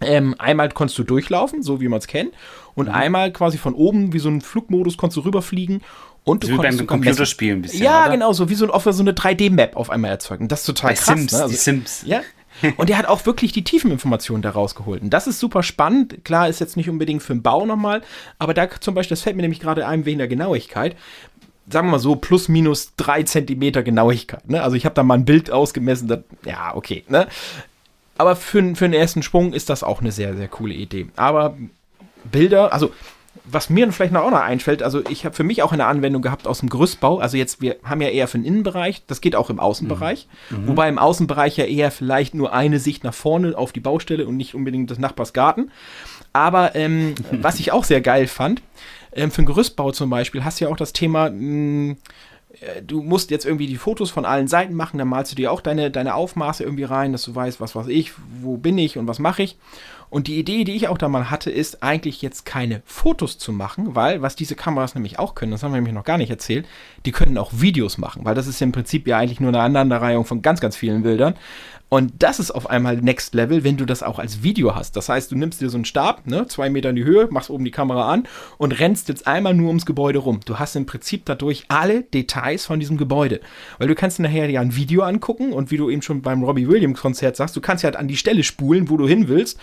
[0.00, 2.32] Ähm, einmal konntest du durchlaufen, so wie man es kennt,
[2.74, 2.94] und mhm.
[2.94, 5.82] einmal quasi von oben, wie so ein Flugmodus, konntest du rüberfliegen
[6.24, 7.82] und du wie beim Computerspiel ein bisschen.
[7.82, 8.12] Ja, oder?
[8.12, 10.48] genau, so wie so, ein, so eine 3D-Map auf einmal erzeugen.
[10.48, 11.06] Das ist total Bei krass.
[11.06, 11.42] Sims, ne?
[11.42, 12.02] also, die Sims.
[12.06, 12.22] Ja,
[12.76, 15.02] Und der hat auch wirklich die Tiefeninformationen daraus geholt.
[15.02, 16.24] Und das ist super spannend.
[16.24, 18.02] Klar, ist jetzt nicht unbedingt für den Bau nochmal,
[18.38, 20.96] aber da zum Beispiel, das fällt mir nämlich gerade ein wegen der Genauigkeit.
[21.68, 24.48] Sagen wir mal so, plus minus drei Zentimeter Genauigkeit.
[24.48, 24.62] Ne?
[24.62, 26.08] Also ich habe da mal ein Bild ausgemessen.
[26.08, 27.04] Das, ja, okay.
[27.08, 27.28] Ne?
[28.18, 31.06] Aber für, für den ersten Sprung ist das auch eine sehr, sehr coole Idee.
[31.16, 31.56] Aber
[32.24, 32.92] Bilder, also
[33.44, 36.22] was mir vielleicht noch auch noch einfällt, also ich habe für mich auch eine Anwendung
[36.22, 37.18] gehabt aus dem Gerüstbau.
[37.18, 40.28] Also jetzt, wir haben ja eher für den Innenbereich, das geht auch im Außenbereich.
[40.50, 40.58] Mhm.
[40.58, 40.68] mhm.
[40.68, 44.36] Wobei im Außenbereich ja eher vielleicht nur eine Sicht nach vorne auf die Baustelle und
[44.36, 45.70] nicht unbedingt das Nachbarsgarten.
[46.32, 48.62] Aber ähm, was ich auch sehr geil fand,
[49.14, 51.96] ähm, für den Gerüstbau zum Beispiel, hast du ja auch das Thema, mh, mm,
[52.60, 55.52] äh, du musst jetzt irgendwie die Fotos von allen Seiten machen, dann malst du dir
[55.52, 58.98] auch deine, deine Aufmaße irgendwie rein, dass du weißt, was weiß ich, wo bin ich
[58.98, 59.56] und was mache ich.
[60.12, 63.50] Und die Idee, die ich auch da mal hatte, ist eigentlich jetzt keine Fotos zu
[63.50, 66.28] machen, weil was diese Kameras nämlich auch können, das haben wir nämlich noch gar nicht
[66.28, 66.66] erzählt,
[67.06, 69.60] die können auch Videos machen, weil das ist ja im Prinzip ja eigentlich nur eine
[69.60, 71.34] Aneinanderreihung von ganz, ganz vielen Bildern.
[71.92, 74.96] Und das ist auf einmal Next Level, wenn du das auch als Video hast.
[74.96, 77.50] Das heißt, du nimmst dir so einen Stab, ne, zwei Meter in die Höhe, machst
[77.50, 78.26] oben die Kamera an
[78.56, 80.40] und rennst jetzt einmal nur ums Gebäude rum.
[80.46, 83.42] Du hast im Prinzip dadurch alle Details von diesem Gebäude.
[83.76, 86.66] Weil du kannst nachher ja ein Video angucken und wie du eben schon beim Robbie
[86.66, 89.60] Williams Konzert sagst, du kannst ja halt an die Stelle spulen, wo du hin willst,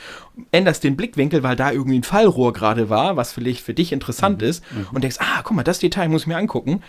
[0.51, 4.43] änderst den Blickwinkel, weil da irgendwie ein Fallrohr gerade war, was vielleicht für dich interessant
[4.43, 4.47] mhm.
[4.47, 4.85] ist mhm.
[4.93, 6.83] und denkst, ah, guck mal, das Detail muss ich mir angucken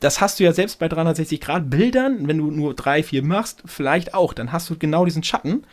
[0.00, 3.62] das hast du ja selbst bei 360 Grad Bildern, wenn du nur drei, vier machst,
[3.66, 4.32] vielleicht auch.
[4.32, 5.64] Dann hast du genau diesen Schatten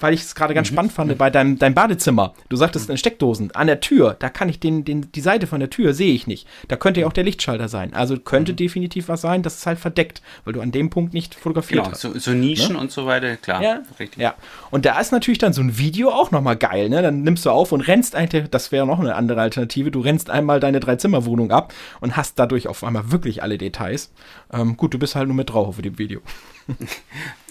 [0.00, 0.74] weil ich es gerade ganz mhm.
[0.74, 2.34] spannend fand, bei deinem, deinem Badezimmer.
[2.48, 2.92] Du sagtest mhm.
[2.92, 3.50] in Steckdosen.
[3.52, 6.26] An der Tür, da kann ich den, den, die Seite von der Tür sehe ich
[6.26, 6.48] nicht.
[6.68, 7.94] Da könnte ja auch der Lichtschalter sein.
[7.94, 8.56] Also könnte mhm.
[8.56, 11.92] definitiv was sein, das ist halt verdeckt, weil du an dem Punkt nicht fotografiert genau,
[11.92, 12.00] hast.
[12.00, 12.80] So, so Nischen ne?
[12.80, 13.62] und so weiter, klar.
[13.62, 14.20] Ja, richtig.
[14.20, 14.34] Ja.
[14.70, 17.02] Und da ist natürlich dann so ein Video auch nochmal geil, ne?
[17.02, 20.30] Dann nimmst du auf und rennst eigentlich, das wäre noch eine andere Alternative, du rennst
[20.30, 24.12] einmal deine Dreizimmerwohnung ab und hast dadurch auf einmal wirklich alle Details.
[24.52, 26.20] Ähm, gut, du bist halt nur mit drauf auf dem Video.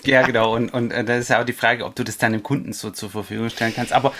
[0.05, 0.55] Ja, genau.
[0.55, 2.89] Und, und äh, das ist ja auch die Frage, ob du das deinem Kunden so
[2.89, 3.91] zur Verfügung stellen kannst.
[3.93, 4.13] Aber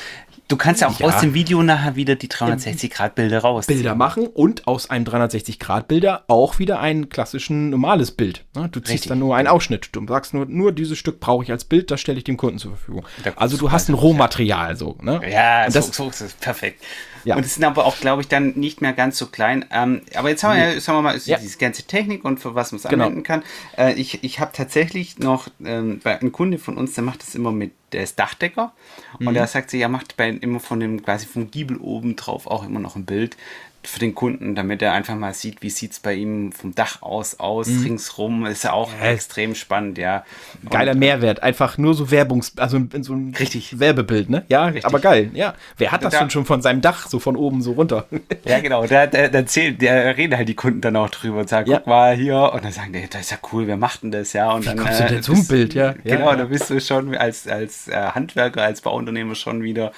[0.50, 1.08] du kannst ja auch ja.
[1.08, 3.68] aus dem Video nachher wieder die 360-Grad-Bilder raus.
[3.68, 8.46] Bilder machen und aus einem 360-Grad-Bilder auch wieder ein klassischen normales Bild.
[8.56, 8.68] Ne?
[8.70, 9.10] Du ziehst Richtig.
[9.10, 9.90] dann nur einen Ausschnitt.
[9.94, 12.58] Du sagst nur, nur dieses Stück brauche ich als Bild, das stelle ich dem Kunden
[12.58, 13.06] zur Verfügung.
[13.36, 14.98] Also du hast ein Rohmaterial so.
[15.02, 15.22] Ne?
[15.32, 16.84] Ja, und das, so, so ist perfekt.
[17.24, 17.36] Ja.
[17.36, 19.66] Und es sind aber auch, glaube ich, dann nicht mehr ganz so klein.
[19.72, 21.38] Ähm, aber jetzt haben wir ja, sagen wir mal, ja.
[21.38, 23.06] diese ganze Technik und für was man es genau.
[23.06, 23.44] anwenden kann.
[23.78, 27.36] Äh, ich ich habe tatsächlich noch ähm, bei ein Kunde von uns, der macht das
[27.36, 28.74] immer mit, der ist Dachdecker
[29.20, 29.28] mhm.
[29.28, 32.48] und der sagt sich, er macht bei immer von dem quasi vom Giebel oben drauf
[32.48, 33.38] auch immer noch ein Bild
[33.84, 37.02] für den Kunden, damit er einfach mal sieht, wie sieht es bei ihm vom Dach
[37.02, 37.84] aus aus, mhm.
[37.84, 38.46] ringsrum.
[38.46, 39.12] Ist ja auch ja.
[39.12, 40.26] extrem spannend, ja.
[40.62, 43.80] Und, Geiler Mehrwert, einfach nur so Werbungs, also so ein richtig.
[43.80, 44.44] Werbebild, ne?
[44.50, 44.86] Ja, richtig.
[44.86, 45.54] aber geil, ja.
[45.78, 48.06] Wer hat das da, denn schon von seinem Dach, so von oben so runter?
[48.46, 51.50] Ja, genau, der, der, der erzählt, der reden halt die Kunden dann auch drüber und
[51.50, 51.78] sagen, ja.
[51.78, 54.34] guck mal hier, und dann sagen die, das ist ja cool, wer macht denn das,
[54.34, 54.52] ja?
[54.52, 55.94] Und wie dann kommst du denn zum Bild, ja?
[56.04, 56.36] Genau, ja.
[56.36, 59.92] da bist du schon als, als äh, Handwerker, als Bauunternehmer schon wieder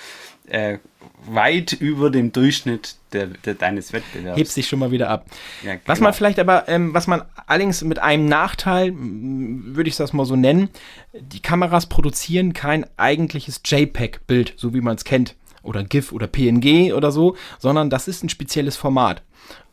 [0.48, 0.78] äh,
[1.26, 4.38] weit über dem Durchschnitt der, der, deines Wettbewerbs.
[4.38, 5.26] Hebt sich schon mal wieder ab.
[5.64, 5.84] Ja, genau.
[5.86, 10.26] Was man vielleicht aber, ähm, was man allerdings mit einem Nachteil, würde ich das mal
[10.26, 10.70] so nennen,
[11.14, 15.36] die Kameras produzieren kein eigentliches JPEG-Bild, so wie man es kennt.
[15.64, 19.22] Oder GIF oder PNG oder so, sondern das ist ein spezielles Format.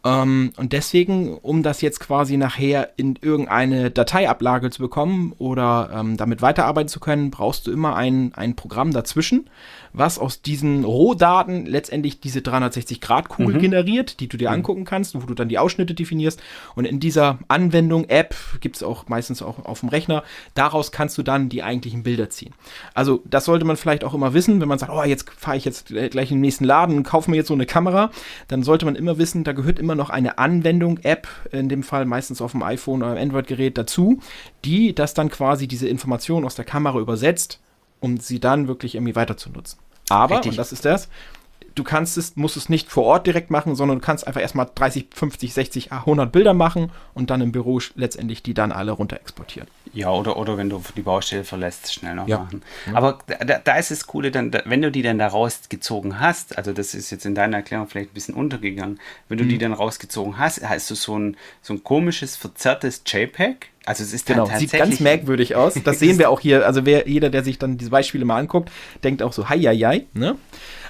[0.05, 6.17] Ähm, und deswegen, um das jetzt quasi nachher in irgendeine Dateiablage zu bekommen oder ähm,
[6.17, 9.51] damit weiterarbeiten zu können, brauchst du immer ein, ein Programm dazwischen,
[9.93, 13.61] was aus diesen Rohdaten letztendlich diese 360-Grad-Kugel mhm.
[13.61, 14.57] generiert, die du dir mhm.
[14.57, 16.41] angucken kannst, wo du dann die Ausschnitte definierst.
[16.77, 20.23] Und in dieser Anwendung, App, gibt es auch meistens auch auf dem Rechner,
[20.55, 22.55] daraus kannst du dann die eigentlichen Bilder ziehen.
[22.95, 25.65] Also das sollte man vielleicht auch immer wissen, wenn man sagt, oh, jetzt fahre ich
[25.65, 28.11] jetzt gleich in den nächsten Laden und kaufe mir jetzt so eine Kamera,
[28.47, 32.05] dann sollte man immer wissen, da gehört immer noch eine Anwendung, App, in dem Fall
[32.05, 34.21] meistens auf dem iPhone oder Android-Gerät dazu,
[34.65, 37.61] die das dann quasi diese Information aus der Kamera übersetzt,
[37.99, 39.79] um sie dann wirklich irgendwie weiter zu nutzen.
[40.09, 40.53] Aber, Richtig.
[40.53, 41.09] und das ist das,
[41.79, 44.69] du kannst es, musst es nicht vor Ort direkt machen, sondern du kannst einfach erstmal
[44.75, 49.17] 30, 50, 60, 100 Bilder machen und dann im Büro letztendlich die dann alle runter
[49.17, 49.69] exportieren.
[49.93, 52.39] Ja, oder, oder wenn du die Baustelle verlässt, schnell noch ja.
[52.39, 52.63] machen.
[52.93, 56.59] Aber da, da, ist das Coole, dann, da, wenn du die dann da rausgezogen hast,
[56.59, 59.49] also das ist jetzt in deiner Erklärung vielleicht ein bisschen untergegangen, wenn du mhm.
[59.51, 63.71] die dann rausgezogen hast, hast du so ein, so ein komisches, verzerrtes JPEG.
[63.89, 65.75] Also es ist genau, sieht ganz merkwürdig aus.
[65.85, 66.67] Das sehen wir auch hier.
[66.67, 68.71] Also wer, jeder, der sich dann diese Beispiele mal anguckt,
[69.03, 70.37] denkt auch so, hei, hei, hei, ne?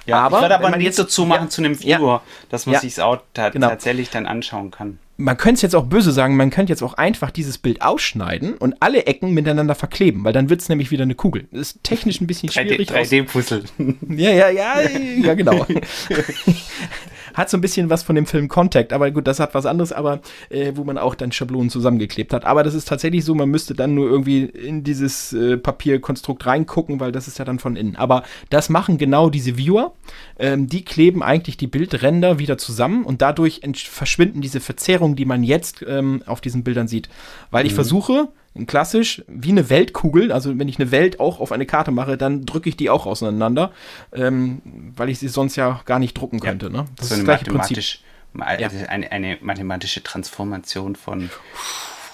[0.05, 2.73] Ja, aber ich werde aber jetzt dazu machen ja, zu einem Viewer, ja, dass man
[2.73, 3.69] ja, sich auch genau.
[3.69, 4.99] tatsächlich dann anschauen kann.
[5.15, 8.55] Man könnte es jetzt auch böse sagen, man könnte jetzt auch einfach dieses Bild ausschneiden
[8.55, 11.47] und alle Ecken miteinander verkleben, weil dann wird es nämlich wieder eine Kugel.
[11.51, 12.89] Das ist technisch ein bisschen schwierig.
[12.89, 13.63] 3D-Puzzle.
[14.09, 15.65] ja, ja, ja, ja, genau.
[17.39, 19.91] hat so ein bisschen was von dem Film Contact, aber gut, das hat was anderes,
[19.91, 22.45] aber äh, wo man auch dann Schablonen zusammengeklebt hat.
[22.45, 26.99] Aber das ist tatsächlich so, man müsste dann nur irgendwie in dieses äh, Papierkonstrukt reingucken,
[26.99, 27.95] weil das ist ja dann von innen.
[27.95, 29.93] Aber das machen genau diese Viewer.
[30.37, 35.43] Ähm, die kleben eigentlich die Bildränder wieder zusammen und dadurch verschwinden diese Verzerrungen, die man
[35.43, 37.09] jetzt ähm, auf diesen Bildern sieht.
[37.51, 37.75] Weil ich mhm.
[37.75, 38.27] versuche,
[38.67, 42.45] klassisch wie eine Weltkugel, also wenn ich eine Welt auch auf eine Karte mache, dann
[42.45, 43.71] drücke ich die auch auseinander,
[44.11, 44.61] ähm,
[44.95, 46.67] weil ich sie sonst ja gar nicht drucken könnte.
[46.67, 46.85] Ja, ne?
[46.97, 47.77] Das so ist das gleiche Prinzip.
[48.37, 51.29] Also eine, eine mathematische Transformation von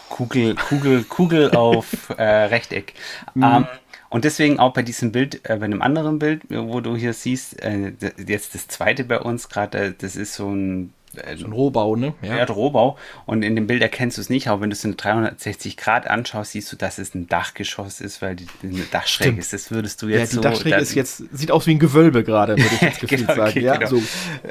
[0.10, 2.94] Kugel, Kugel, Kugel auf äh, Rechteck.
[3.34, 3.44] Mhm.
[3.44, 3.68] Ähm,
[4.10, 7.62] und deswegen auch bei diesem Bild, äh, bei einem anderen Bild, wo du hier siehst,
[7.62, 7.92] äh,
[8.26, 12.14] jetzt das zweite bei uns gerade, das ist so ein äh, so ein Rohbau, ne?
[12.22, 12.38] Ja.
[12.38, 12.98] ja, Rohbau.
[13.26, 16.08] Und in dem Bild erkennst du es nicht, aber wenn du es in 360 Grad
[16.08, 19.40] anschaust, siehst du, dass es ein Dachgeschoss ist, weil die, eine Dachschräge Stimmt.
[19.40, 19.54] ist.
[19.54, 20.42] Das würdest du jetzt ja, die so.
[20.42, 23.50] Dachschräge ist jetzt, sieht aus wie ein Gewölbe gerade, würde ich jetzt gefühlt genau, sagen.
[23.52, 23.90] Okay, ja, genau.
[23.90, 24.02] so.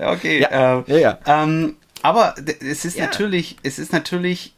[0.00, 0.40] okay.
[0.40, 1.42] Ja, äh, ja, ja.
[1.42, 4.54] Ähm, aber es ist natürlich, es ist natürlich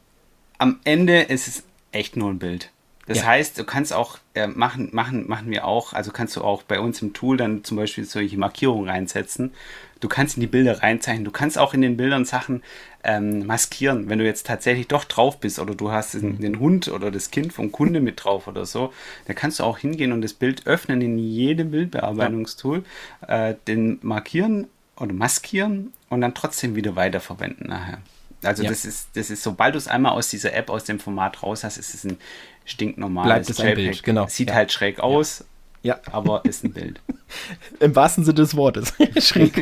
[0.59, 2.71] am Ende, es ist echt nur ein Bild.
[3.07, 3.27] Das ja.
[3.27, 6.81] heißt, du kannst auch äh, machen, machen, machen wir auch, also kannst du auch bei
[6.81, 9.53] uns im Tool dann zum Beispiel solche Markierungen reinsetzen.
[10.00, 11.24] Du kannst in die Bilder reinzeichnen.
[11.24, 12.62] Du kannst auch in den Bildern Sachen
[13.04, 14.09] ähm, maskieren.
[14.09, 17.30] Wenn du jetzt tatsächlich doch drauf bist oder du hast den, den, Hund oder das
[17.30, 18.92] Kind vom Kunde mit drauf oder so,
[19.26, 22.85] dann kannst du auch hingehen und das Bild öffnen in jedem Bildbearbeitungstool,
[23.22, 23.50] ja.
[23.50, 27.98] äh, den markieren oder maskieren und dann trotzdem wieder weiterverwenden nachher.
[28.42, 28.68] Also ja.
[28.68, 31.64] das ist, das ist, sobald du es einmal aus dieser App, aus dem Format raus
[31.64, 32.18] hast, ist es ein
[32.64, 34.26] stinknormales Bleibt es ein Bild, genau.
[34.28, 34.54] Sieht ja.
[34.54, 35.44] halt schräg aus,
[35.87, 36.01] ja.
[36.11, 37.01] aber ist ein Bild.
[37.81, 38.92] Im wahrsten Sinne des Wortes.
[39.18, 39.55] schräg.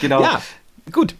[0.00, 0.22] genau.
[0.22, 0.42] Ja,
[0.90, 1.14] gut.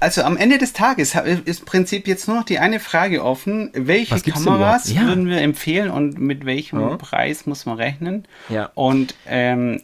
[0.00, 1.14] Also am Ende des Tages
[1.46, 3.70] ist im Prinzip jetzt nur noch die eine Frage offen.
[3.72, 5.02] Welche Kameras ja.
[5.02, 6.96] würden wir empfehlen und mit welchem ja.
[6.98, 8.26] Preis muss man rechnen?
[8.50, 8.70] Ja.
[8.74, 9.80] Und ähm,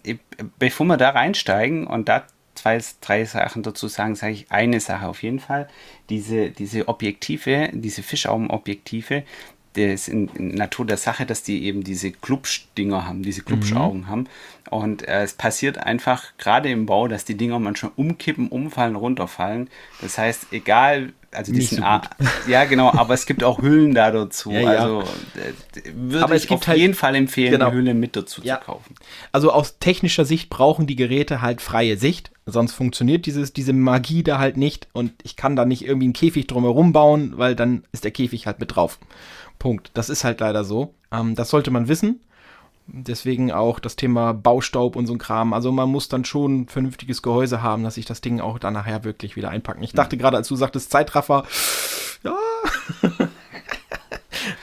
[0.59, 5.09] bevor wir da reinsteigen und da zwei, drei Sachen dazu sagen, sage ich eine Sache
[5.09, 5.69] auf jeden Fall.
[6.11, 9.23] Diese, diese Objektive, diese Fischaugenobjektive,
[9.75, 14.09] das in, in Natur der Sache, dass die eben diese Klubschdinger haben, diese Klubschaugen mhm.
[14.09, 14.29] haben.
[14.69, 19.69] Und äh, es passiert einfach gerade im Bau, dass die Dinger manchmal umkippen, umfallen, runterfallen.
[20.01, 21.85] Das heißt, egal, also die sind, so
[22.51, 24.51] ja genau, aber es gibt auch Hüllen da dazu.
[24.51, 24.69] Ja, ja.
[24.69, 27.69] Also äh, würde aber ich auf halt, jeden Fall empfehlen, genau.
[27.69, 28.59] eine Hülle mit dazu ja.
[28.59, 28.95] zu kaufen.
[29.31, 34.23] Also aus technischer Sicht brauchen die Geräte halt freie Sicht, sonst funktioniert dieses, diese Magie
[34.23, 37.85] da halt nicht und ich kann da nicht irgendwie einen Käfig drumherum bauen, weil dann
[37.93, 38.99] ist der Käfig halt mit drauf.
[39.61, 39.93] Punkt.
[39.95, 40.93] Das ist halt leider so.
[41.13, 42.21] Ähm, das sollte man wissen.
[42.89, 45.53] Deswegen auch das Thema Baustaub und so ein Kram.
[45.53, 48.75] Also man muss dann schon ein vernünftiges Gehäuse haben, dass sich das Ding auch dann
[48.75, 49.85] nachher wirklich wieder einpacken.
[49.85, 50.21] Ich dachte mhm.
[50.21, 51.45] gerade, als du sagtest Zeitraffer,
[52.25, 52.37] ja,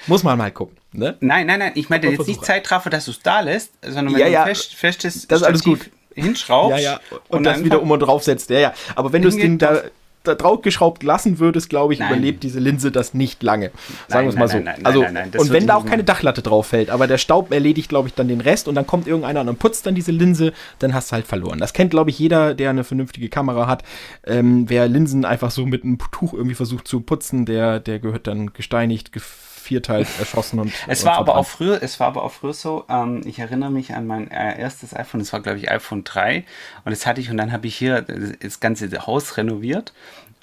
[0.07, 0.75] muss man mal gucken.
[0.91, 1.15] Ne?
[1.21, 1.71] Nein, nein, nein.
[1.75, 4.43] Ich meine jetzt nicht Zeitraffer, dass du es da lässt, sondern wenn ja, ja.
[4.43, 5.89] du fest, festes das ist alles gut.
[6.13, 6.79] hinschraubst.
[6.79, 6.99] Ja, ja.
[7.29, 8.49] Und, und das wieder um und drauf setzt.
[8.49, 8.73] Ja, ja.
[8.95, 9.83] Aber wenn du das Ding da
[10.27, 12.09] da drauf geschraubt lassen würdest, glaube ich, nein.
[12.11, 13.71] überlebt diese Linse das nicht lange.
[14.07, 14.59] Sagen wir es mal so.
[14.59, 18.07] Nein, also, und wenn da auch keine Dachlatte drauf fällt, aber der Staub erledigt, glaube
[18.07, 21.11] ich, dann den Rest und dann kommt irgendeiner und putzt dann diese Linse, dann hast
[21.11, 21.59] du halt verloren.
[21.59, 23.83] Das kennt, glaube ich, jeder, der eine vernünftige Kamera hat.
[24.25, 28.27] Ähm, wer Linsen einfach so mit einem Tuch irgendwie versucht zu putzen, der, der gehört
[28.27, 29.11] dann gesteinigt,
[29.67, 30.73] vierteilt erschossen und.
[30.87, 33.93] Es war aber auch früher, es war aber auch früher so, ähm, ich erinnere mich
[33.93, 36.45] an mein äh, erstes iPhone, das war glaube ich iPhone 3
[36.85, 39.93] und das hatte ich und dann habe ich hier das ganze Haus renoviert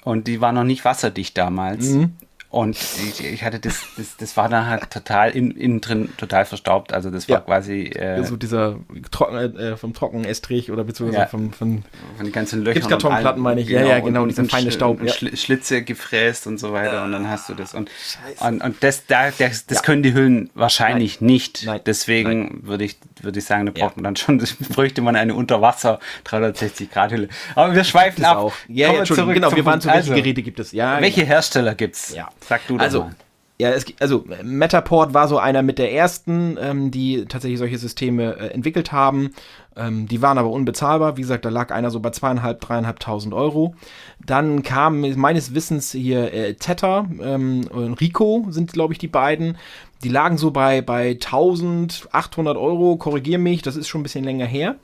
[0.04, 1.88] und die war noch nicht wasserdicht damals.
[1.88, 2.16] Mhm.
[2.54, 6.44] Und ich, ich, hatte das, das, das war dann halt total in, innen drin total
[6.44, 6.92] verstaubt.
[6.92, 7.40] Also das war ja.
[7.40, 7.86] quasi.
[7.86, 8.78] Äh, so dieser
[9.10, 11.26] Trocken, äh, vom Trockenestrich oder beziehungsweise ja.
[11.26, 11.82] von, von,
[12.16, 12.82] von den ganzen Löchern.
[12.82, 13.66] Gipskartonplatten meine ich.
[13.66, 15.00] Genau, ja, ja, genau, und, dieser feine Staub.
[15.00, 15.36] Und ja.
[15.36, 17.02] Schlitze gefräst und so weiter.
[17.02, 17.74] Und dann hast du das.
[17.74, 17.90] Und,
[18.38, 21.26] und, und das, da, das, das können die Hüllen wahrscheinlich Nein.
[21.26, 21.64] nicht.
[21.66, 21.80] Nein.
[21.84, 24.38] Deswegen würde ich, würde ich sagen, da braucht man dann schon,
[24.74, 27.28] bräuchte man eine Unterwasser 360 Grad Hülle.
[27.54, 28.36] Aber wir schweifen ab.
[28.38, 28.54] Auch.
[28.68, 30.72] Ja, ja, zurück genau, wir waren zu welche also, Geräte gibt es?
[30.72, 31.32] Ja, welche genau.
[31.32, 32.14] Hersteller gibt es?
[32.14, 32.28] Ja.
[32.40, 33.14] Sag du doch also, mal.
[33.56, 38.36] Ja, es, also Metaport war so einer mit der ersten, ähm, die tatsächlich solche Systeme
[38.36, 39.30] äh, entwickelt haben.
[39.76, 41.16] Ähm, die waren aber unbezahlbar.
[41.16, 43.76] Wie gesagt, da lag einer so bei zweieinhalb, dreieinhalbtausend Euro.
[44.24, 49.56] Dann kam meines Wissens hier äh, Theta ähm, und Rico sind, glaube ich, die beiden.
[50.04, 52.96] Die lagen so bei, bei 1800 Euro.
[52.96, 54.76] Korrigier mich, das ist schon ein bisschen länger her.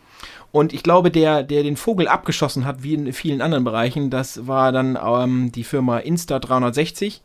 [0.52, 4.48] Und ich glaube, der, der den Vogel abgeschossen hat, wie in vielen anderen Bereichen, das
[4.48, 7.20] war dann ähm, die Firma Insta360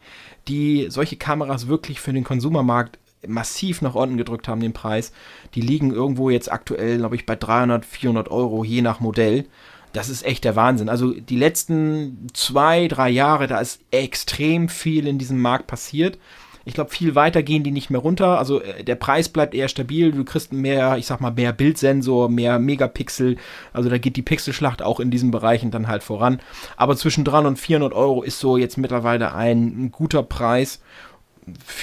[0.48, 5.12] die solche Kameras wirklich für den Konsumermarkt massiv nach unten gedrückt haben, den Preis.
[5.56, 9.46] Die liegen irgendwo jetzt aktuell, glaube ich, bei 300, 400 Euro, je nach Modell.
[9.94, 10.90] Das ist echt der Wahnsinn.
[10.90, 16.20] Also die letzten zwei, drei Jahre, da ist extrem viel in diesem Markt passiert.
[16.66, 18.40] Ich glaube, viel weiter gehen die nicht mehr runter.
[18.40, 20.12] Also äh, der Preis bleibt eher stabil.
[20.12, 23.38] Du kriegst mehr, ich sag mal, mehr Bildsensor, mehr Megapixel.
[23.72, 26.42] Also da geht die Pixelschlacht auch in diesen Bereichen dann halt voran.
[26.76, 30.82] Aber zwischen 300 und 400 Euro ist so jetzt mittlerweile ein, ein guter Preis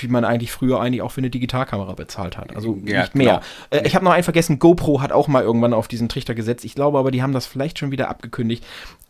[0.01, 2.55] wie man eigentlich früher eigentlich auch für eine Digitalkamera bezahlt hat.
[2.57, 3.41] Also ja, nicht mehr.
[3.71, 6.65] Äh, ich habe noch einen vergessen, GoPro hat auch mal irgendwann auf diesen Trichter gesetzt.
[6.65, 8.65] Ich glaube aber, die haben das vielleicht schon wieder abgekündigt,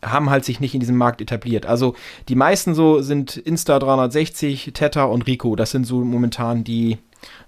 [0.05, 1.67] haben halt sich nicht in diesem Markt etabliert.
[1.67, 1.95] Also
[2.29, 5.57] die meisten so sind Insta 360, Theta und Rico.
[5.57, 6.99] Das sind so momentan die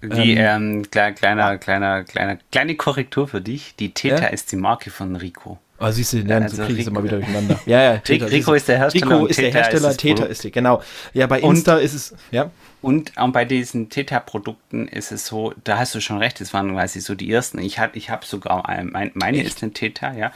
[0.01, 3.75] die, ähm, ähm, kleiner, kleiner, kleiner, kleine Korrektur für dich.
[3.75, 4.27] Die Theta ja?
[4.27, 5.59] ist die Marke von Rico.
[5.77, 7.59] Oh, siehst du, dann also kriege ich es immer wieder durcheinander.
[7.65, 7.97] Ja, ja.
[7.97, 9.11] Theta, Rico ist der Hersteller.
[9.11, 10.81] Rico ist der Hersteller, ist Theta ist die, genau.
[11.13, 12.49] Ja, bei Insta und, ist es, ja.
[12.81, 16.71] Und auch bei diesen Theta-Produkten ist es so, da hast du schon recht, das waren
[16.71, 17.59] quasi so die ersten.
[17.59, 20.31] Ich habe ich hab sogar, ein, meine ist ein Theta, ja.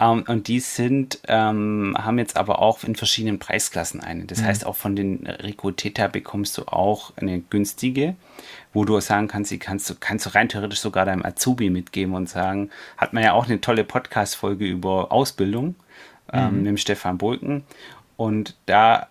[0.00, 4.24] Ähm, und die sind, ähm, haben jetzt aber auch in verschiedenen Preisklassen eine.
[4.24, 4.46] Das mhm.
[4.46, 8.16] heißt, auch von den Rico Theta bekommst du auch eine günstige
[8.72, 12.14] wo du sagen kannst, die kannst du, kannst du rein theoretisch sogar deinem Azubi mitgeben
[12.14, 15.74] und sagen, hat man ja auch eine tolle Podcast-Folge über Ausbildung
[16.32, 16.56] ähm, mhm.
[16.58, 17.64] mit dem Stefan Bulken.
[18.16, 19.08] Und da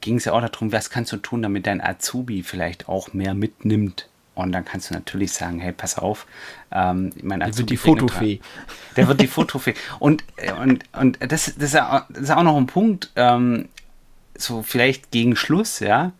[0.00, 3.34] ging es ja auch darum, was kannst du tun, damit dein Azubi vielleicht auch mehr
[3.34, 4.08] mitnimmt.
[4.36, 6.26] Und dann kannst du natürlich sagen, hey, pass auf,
[6.70, 8.40] ähm, mein der wird die Fotofee.
[8.94, 9.74] Der wird die Fotofee.
[9.98, 10.24] Und,
[10.60, 13.70] und, und das, das, ist auch noch ein Punkt, ähm,
[14.36, 16.12] so vielleicht gegen Schluss, ja,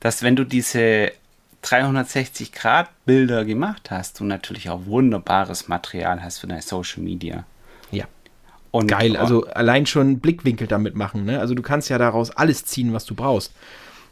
[0.00, 1.12] dass wenn du diese
[1.62, 7.44] 360 Grad Bilder gemacht hast und natürlich auch wunderbares Material hast für deine Social Media.
[7.92, 8.06] Ja.
[8.72, 11.24] Und Geil, also allein schon Blickwinkel damit machen.
[11.24, 11.38] Ne?
[11.38, 13.52] Also du kannst ja daraus alles ziehen, was du brauchst.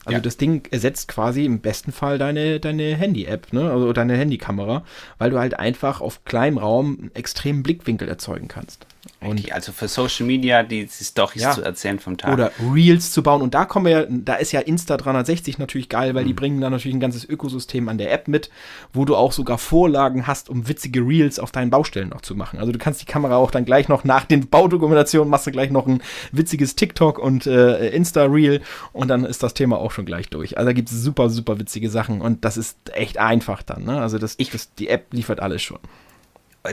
[0.09, 0.21] Also ja.
[0.21, 3.71] das Ding ersetzt quasi im besten Fall deine, deine Handy-App, ne?
[3.71, 4.85] Also deine Handykamera,
[5.19, 8.87] weil du halt einfach auf kleinem Raum einen extremen Blickwinkel erzeugen kannst.
[9.21, 11.51] Und also für Social Media die Storys ja.
[11.51, 12.33] zu erzählen vom Tag.
[12.33, 13.43] Oder Reels zu bauen.
[13.43, 16.29] Und da kommen wir ja, da ist ja Insta 360 natürlich geil, weil mhm.
[16.29, 18.49] die bringen da natürlich ein ganzes Ökosystem an der App mit,
[18.93, 22.61] wo du auch sogar Vorlagen hast, um witzige Reels auf deinen Baustellen noch zu machen.
[22.61, 25.73] Also du kannst die Kamera auch dann gleich noch nach den Baudokumentationen machst du gleich
[25.73, 26.01] noch ein
[26.31, 28.61] witziges TikTok und äh, Insta-Reel
[28.93, 30.59] und dann ist das Thema auch schon gleich durch.
[30.59, 33.85] Also da gibt es super, super witzige Sachen und das ist echt einfach dann.
[33.85, 34.01] Ne?
[34.01, 35.81] Also das, ich, das, die App liefert alles schon.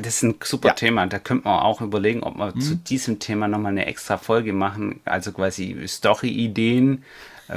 [0.02, 0.74] Das ist ein super ja.
[0.74, 1.08] Thema.
[1.08, 2.62] Da könnte man auch überlegen, ob wir mhm.
[2.62, 5.00] zu diesem Thema nochmal eine extra Folge machen.
[5.06, 7.04] Also quasi Story-Ideen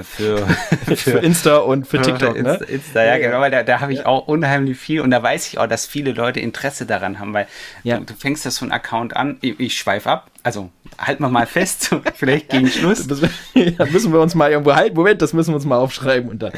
[0.02, 0.46] für,
[0.86, 2.64] für, für, Insta und für TikTok, Insta, ne?
[2.64, 5.58] Insta, ja, genau, weil da, da habe ich auch unheimlich viel und da weiß ich
[5.58, 7.46] auch, dass viele Leute Interesse daran haben, weil
[7.84, 7.98] ja.
[7.98, 11.30] du, du, fängst das so ein Account an, ich, ich schweife ab, also halten wir
[11.30, 13.06] mal fest, vielleicht gegen Schluss.
[13.06, 14.96] Da müssen wir uns mal irgendwo halten.
[14.96, 16.52] Moment, das müssen wir uns mal aufschreiben und dann.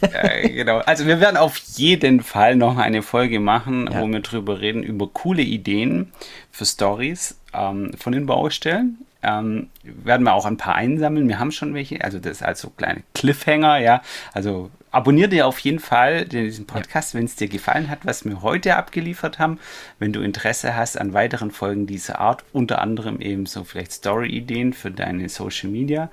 [0.00, 0.78] Äh, genau.
[0.78, 4.00] Also wir werden auf jeden Fall noch eine Folge machen, ja.
[4.00, 6.12] wo wir drüber reden, über coole Ideen
[6.50, 9.05] für Stories ähm, von den Baustellen.
[9.26, 11.26] Ähm, werden wir auch ein paar einsammeln.
[11.26, 12.04] Wir haben schon welche.
[12.04, 14.02] Also das ist also kleine Cliffhanger, ja.
[14.32, 17.18] Also abonniere dir auf jeden Fall diesen Podcast, ja.
[17.18, 19.58] wenn es dir gefallen hat, was wir heute abgeliefert haben.
[19.98, 24.72] Wenn du Interesse hast an weiteren Folgen dieser Art, unter anderem eben so vielleicht Story-Ideen
[24.72, 26.08] für deine Social Media.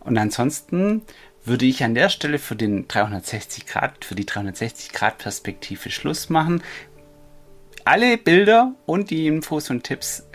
[0.00, 1.02] Und ansonsten
[1.44, 6.30] würde ich an der Stelle für den 360 Grad, für die 360 Grad Perspektive Schluss
[6.30, 6.64] machen.
[7.84, 10.28] Alle Bilder und die Infos und Tipps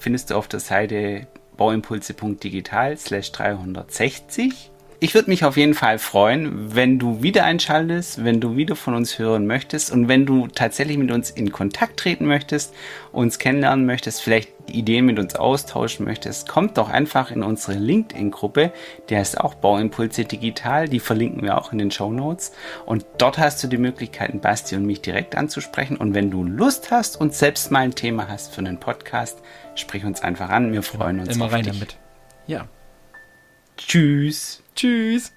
[0.00, 4.70] findest du auf der Seite bauimpulse.digital slash 360.
[5.04, 8.94] Ich würde mich auf jeden Fall freuen, wenn du wieder einschaltest, wenn du wieder von
[8.94, 12.72] uns hören möchtest und wenn du tatsächlich mit uns in Kontakt treten möchtest,
[13.12, 18.72] uns kennenlernen möchtest, vielleicht Ideen mit uns austauschen möchtest, kommt doch einfach in unsere LinkedIn-Gruppe,
[19.10, 22.52] der ist auch Bauimpulse Digital, die verlinken wir auch in den Show Notes.
[22.86, 25.96] Und dort hast du die Möglichkeiten, Basti und mich direkt anzusprechen.
[25.96, 29.38] Und wenn du Lust hast und selbst mal ein Thema hast für einen Podcast,
[29.76, 31.72] sprich uns einfach an, wir freuen uns Immer rein dich.
[31.72, 31.98] damit.
[32.46, 32.68] Ja.
[33.76, 34.62] Tschüss.
[34.74, 35.33] Tschüss.